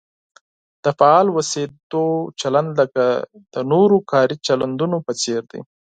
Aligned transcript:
د 0.83 0.85
فعال 0.99 1.27
اوسېدو 1.31 2.05
چلند 2.41 2.69
لکه 2.79 3.05
د 3.53 3.55
نورو 3.71 3.97
کاري 4.11 4.35
چلندونو 4.47 4.97
په 5.05 5.11
څېر 5.21 5.41
دی. 5.51 5.61